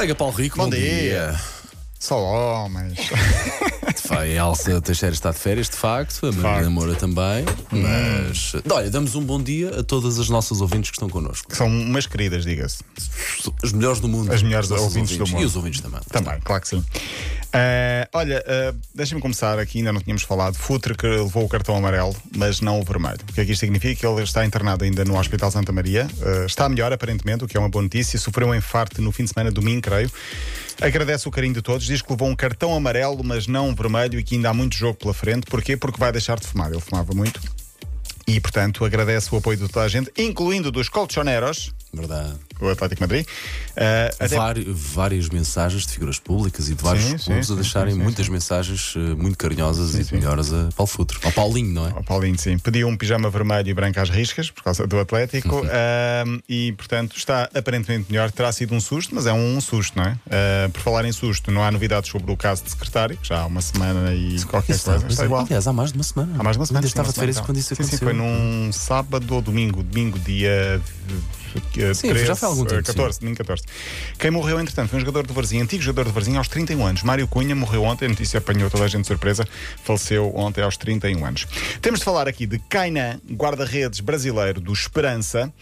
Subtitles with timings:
[0.00, 1.38] Colega Paulo Rico, Bom dia.
[1.98, 2.98] Só homens.
[4.08, 6.32] Vai, a Elsa Teixeira está de férias, de facto, a.
[6.32, 7.44] Marina Moura também.
[7.70, 11.54] Mas, olha, damos um bom dia a todas as nossas ouvintes que estão connosco.
[11.54, 12.82] São umas queridas, diga-se.
[13.62, 14.32] As melhores do mundo.
[14.32, 15.42] As melhores nossos ouvintes do mundo.
[15.42, 16.00] E os ouvintes também.
[16.10, 16.82] Também, claro que sim.
[17.52, 20.54] Ah, olha, uh, deixem-me começar aqui, ainda não tínhamos falado.
[20.54, 23.18] Futre que levou o cartão amarelo, mas não o vermelho.
[23.28, 24.00] O que é que isto significa?
[24.00, 26.06] Que ele está internado ainda no Hospital Santa Maria.
[26.22, 28.18] Ah, está melhor, aparentemente, o que é uma boa notícia.
[28.18, 30.10] Sofreu um infarto no fim de semana, domingo, creio.
[30.80, 31.86] Agradece o carinho de todos.
[31.86, 34.76] Diz que levou um cartão amarelo, mas não um vermelho e que ainda há muito
[34.76, 35.46] jogo pela frente.
[35.46, 35.76] Porquê?
[35.76, 36.70] Porque vai deixar de fumar.
[36.70, 37.40] Ele fumava muito.
[38.26, 42.34] E, portanto, agradece o apoio de toda a gente, incluindo dos colchoneros, Verdade.
[42.60, 43.26] O Atlético de Madrid.
[43.76, 44.36] Ah, até
[44.68, 48.28] várias mensagens de figuras públicas e de vários Sim, clubes sim, a deixarem sim, muitas
[48.28, 51.18] mensagens eh, muito carinhosas e melhores a Paulo Futre.
[51.22, 51.90] Ao Paulinho, não é?
[51.92, 52.58] Ao Paulinho, sim.
[52.58, 57.16] Pediu um pijama vermelho e branco às riscas, por causa do Atlético, ahm, e, portanto,
[57.16, 58.30] está aparentemente melhor.
[58.30, 60.16] Terá sido um susto, mas é um susto, não é?
[60.30, 63.40] Ah, por falar em susto, não há novidades sobre o caso de secretário, que já
[63.40, 64.98] há uma semana e qualquer Isso coisa.
[64.98, 65.44] está- Está igual.
[65.44, 66.34] Aliás, há mais de uma semana.
[66.38, 66.80] Há mais de uma semana.
[66.80, 67.98] Ainda estava de férias semana, quando isso aconteceu.
[67.98, 70.80] Sim, foi num sábado ou domingo, domingo, dia.
[71.78, 73.64] Eh, Sim, 13, já foi algum tempo, eh, 14, domingo 14.
[74.18, 77.02] Quem morreu, entretanto, foi um jogador de Varzim, antigo jogador de Varzim, aos 31 anos.
[77.02, 79.46] Mário Cunha morreu ontem, a notícia apanhou toda a gente de surpresa,
[79.84, 81.46] faleceu ontem aos 31 anos.
[81.80, 85.52] Temos de falar aqui de Kainan, guarda-redes brasileiro do Esperança.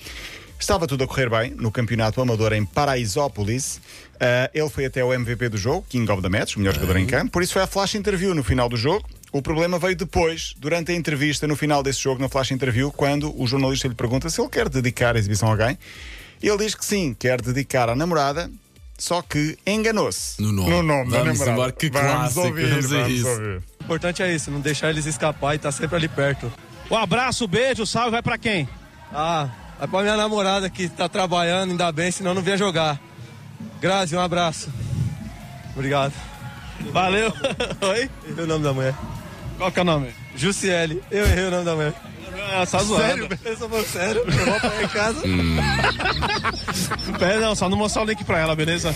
[0.60, 3.80] Estava tudo a correr bem no campeonato amador em Paraisópolis.
[4.20, 6.96] Ah, ele foi até o MVP do jogo, King of the Match, o melhor jogador
[6.96, 7.30] em campo.
[7.30, 9.08] Por isso foi a flash interview no final do jogo.
[9.32, 13.38] O problema veio depois, durante a entrevista, no final desse jogo, na flash interview, quando
[13.40, 15.78] o jornalista lhe pergunta se ele quer dedicar a exibição a alguém.
[16.42, 18.50] Ele diz que sim, quer dedicar à namorada,
[18.96, 21.10] só que enganou-se No nome.
[21.10, 21.50] da Vamos namorada.
[21.50, 23.28] embora, que vamos clássico, Ouvir, vamos vamos isso.
[23.28, 23.62] ouvir.
[23.80, 26.50] O importante é isso, não deixar eles escapar e estar sempre ali perto.
[26.90, 28.66] Um abraço, beijo, salve, vai pra quem?
[29.12, 29.48] Ah,
[29.80, 32.98] é pra minha namorada que tá trabalhando, ainda bem, senão não vinha jogar.
[33.80, 34.70] Grazi, um abraço.
[35.74, 36.12] Obrigado.
[36.92, 37.32] Valeu.
[37.82, 38.10] Oi?
[38.28, 38.94] Errei o nome da mulher.
[39.58, 40.08] Qual que é o nome?
[40.36, 41.94] Jussiele, eu errei o nome da mulher.
[42.52, 43.02] É, só zoando.
[43.04, 43.38] Sério?
[43.44, 45.22] Eu sou falando sério, eu vou apanhar em casa.
[47.18, 48.94] Pera, não, só não mostrar o link pra ela, beleza?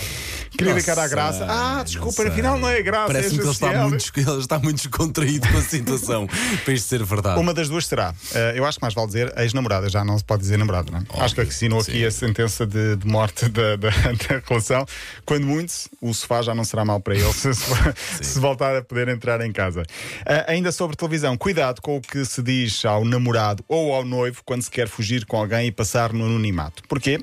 [0.63, 1.45] Queria Nossa, à graça.
[1.49, 3.07] Ah, desculpa, afinal não é graça.
[3.13, 6.27] Parece-me é que ele está, muito, ele está muito descontraído com a situação
[6.63, 7.39] para isto ser verdade.
[7.39, 8.13] Uma das duas será.
[8.33, 10.99] Eh, eu acho que mais vale dizer ex-namorada, já não se pode dizer namorada, não
[10.99, 11.23] é?
[11.23, 13.89] Acho que assinou aqui a sentença de, de morte da, da-
[14.29, 14.85] da relação.
[15.25, 19.07] Quando muito, o sofá já não será mal para ele se, se- voltar a poder
[19.09, 19.83] entrar em casa.
[20.25, 24.41] Eh, ainda sobre televisão, cuidado com o que se diz ao namorado ou ao noivo
[24.45, 26.83] quando se quer fugir com alguém e passar no anonimato.
[26.87, 27.19] Porquê?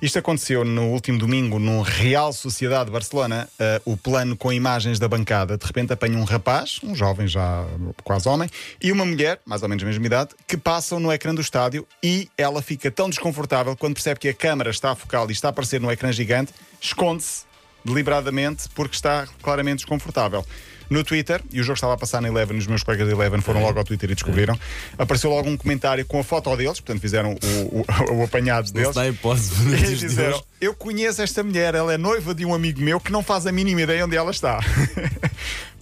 [0.00, 3.48] Isto aconteceu no último domingo no Real Sociedade de Barcelona.
[3.58, 7.64] Eh, o plano com imagens da bancada de repente apanha um rapaz, um jovem já
[8.04, 8.48] quase homem,
[8.82, 11.86] e uma mulher, mais ou menos a mesma idade, que passam no ecrã do estádio
[12.02, 15.48] e ela fica tão desconfortável quando percebe que a câmara está a focal e está
[15.48, 17.44] a aparecer no ecrã gigante, esconde-se
[17.84, 20.44] deliberadamente porque está claramente desconfortável.
[20.90, 23.40] No Twitter, e o jogo estava a passar na Eleven, os meus colegas da Eleven
[23.40, 24.58] foram logo ao Twitter e descobriram,
[24.96, 27.84] apareceu logo um comentário com a foto deles, portanto fizeram o, o,
[28.20, 28.96] o apanhado deles.
[29.08, 30.42] hipótese nos E disseram.
[30.60, 33.52] Eu conheço esta mulher, ela é noiva de um amigo meu que não faz a
[33.52, 34.58] mínima ideia onde ela está.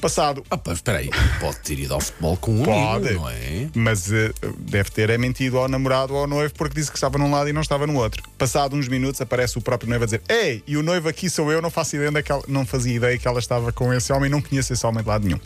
[0.00, 0.42] Passado.
[0.50, 3.08] Ah, pá, espera aí, pode ter ido ao futebol com um Pode.
[3.08, 3.68] amigo, não é?
[3.74, 7.16] Mas eh, deve ter é mentido ao namorado ou ao noivo porque disse que estava
[7.16, 8.22] num lado e não estava no outro.
[8.36, 11.50] Passado uns minutos aparece o próprio noivo a dizer: Ei, e o noivo aqui sou
[11.50, 13.92] eu, não faço ideia onde é que ela, não fazia ideia que ela estava com
[13.92, 15.40] esse homem, não conheço esse homem de lado nenhum.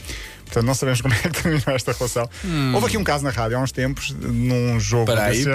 [0.50, 2.28] Portanto, não sabemos como é que terminou esta relação.
[2.74, 5.48] Houve aqui um caso na rádio há uns tempos, num jogo desse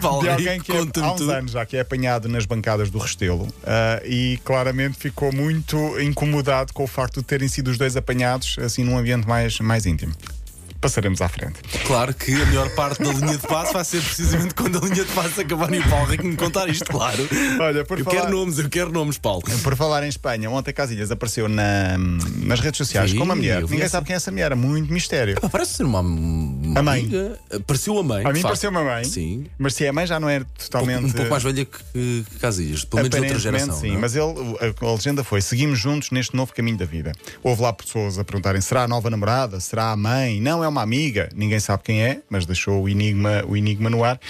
[0.00, 1.30] Paulo de alguém que é, há uns tudo.
[1.30, 6.72] anos já que é apanhado nas bancadas do Restelo ah, e claramente ficou muito incomodado
[6.72, 10.12] com o facto de terem sido os dois apanhados assim num ambiente mais, mais íntimo.
[10.86, 11.54] Passaremos à frente.
[11.84, 15.04] Claro que a melhor parte da linha de passe vai ser precisamente quando a linha
[15.04, 17.28] de passe acabar e o Paulo Rico me contar isto, claro.
[17.60, 19.42] Olha, por eu falar- quero nomes, eu quero nomes, Paulo.
[19.64, 23.62] Por falar em Espanha, ontem Casilhas apareceu na- nas redes sociais Sim, com uma mulher.
[23.64, 25.36] Ninguém sabe quem é essa mulher, é muito mistério.
[25.42, 27.00] Ah, Parece ser uma, uma A mãe.
[27.00, 27.36] amiga.
[27.66, 28.24] Pareceu a mãe.
[28.24, 29.46] A mim pareceu uma mãe, Sim.
[29.58, 31.04] mas se é mãe já não é totalmente.
[31.06, 31.78] um pouco mais velha que,
[32.30, 33.80] que Casilhas, pelo menos de outra geração.
[33.80, 34.00] sim, não é?
[34.02, 34.22] mas ele,
[34.80, 37.10] a, a legenda foi: seguimos juntos neste novo caminho da vida.
[37.42, 39.58] Houve lá pessoas a perguntarem: será a nova namorada?
[39.58, 40.40] Será a mãe?
[40.40, 41.28] Não, é uma amiga.
[41.34, 44.20] Ninguém sabe quem é, mas deixou o enigma, o enigma no ar.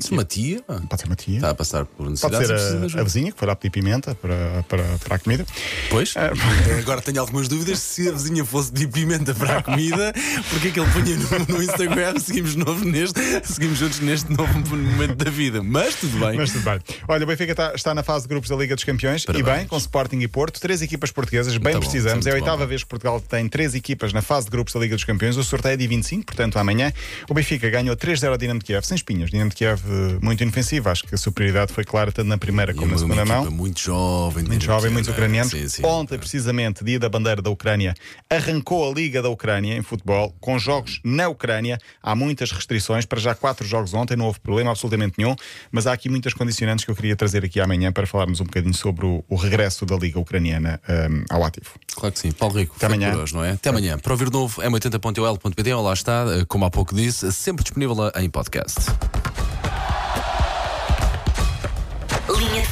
[0.00, 1.36] Se uma tia pode ser uma tia.
[1.36, 3.04] está a passar por Pode necessidades ser de a, a ajuda.
[3.04, 5.46] vizinha que foi lá pedir pimenta para, para, para a comida.
[5.88, 6.30] Pois, Ah,
[6.78, 10.12] agora tenho algumas dúvidas se a vizinha fosse de pimenta para a comida,
[10.50, 14.52] porque é que ele punha no, no Instagram, seguimos, novo neste, seguimos juntos neste novo
[14.76, 15.62] momento da vida.
[15.62, 16.36] Mas tudo bem.
[16.36, 16.78] Mas tudo bem.
[17.08, 19.46] Olha, o Benfica está, está na fase de grupos da Liga dos Campeões Parabéns.
[19.48, 22.20] e bem, com Sporting e Porto, três equipas portuguesas, bem Muito bom, precisamos.
[22.20, 22.66] isso é é a oitava bom.
[22.66, 25.36] vez que Portugal tem três equipas na fase de grupos da Liga dos Campeões.
[25.36, 26.92] O sorteio é dia 25, portanto amanhã.
[27.30, 29.30] O Benfica ganhou 3-0 ao Dinamo de Kiev, sem espinhas.
[29.36, 30.88] Dinamo de Kiev eh, muito inofensivo.
[30.88, 33.50] Acho que a superioridade foi clara tanto na primeira como na segunda mão.
[33.50, 35.50] muito jovem, Muito jovem, muitos ucranianos.
[35.52, 35.84] Sim, sim.
[35.84, 37.94] Ontem, precisamente, dia da bandeira da Ucrânia,
[38.30, 41.78] arrancou a Liga da Ucrânia em futebol, com jogos na Ucrânia.
[42.02, 45.36] Há muitas restrições, para já quatro jogos ontem, não houve problema absolutamente nenhum,
[45.70, 48.74] mas há aqui muitas condicionantes que eu queria trazer aqui amanhã para falarmos um bocadinho
[48.74, 51.70] sobre o, o regresso da Liga Ucraniana hum, ao ativo.
[51.94, 52.32] Claro que sim.
[52.32, 53.14] Paulo Rico, Até amanhã.
[53.16, 53.52] hoje, não é?
[53.52, 53.98] Até amanhã.
[53.98, 58.28] Para ouvir novo, m80.ol.pt, ou lá está, eh, como há pouco disse, sempre disponível em
[58.30, 58.76] podcast.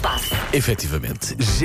[0.04, 0.36] Passe.
[0.52, 1.34] Efetivamente.